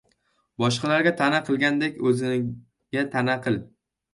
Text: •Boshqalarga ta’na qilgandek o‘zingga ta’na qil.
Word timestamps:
•Boshqalarga 0.61 1.11
ta’na 1.19 1.41
qilgandek 1.49 2.01
o‘zingga 2.13 3.07
ta’na 3.17 3.37
qil. 3.45 3.63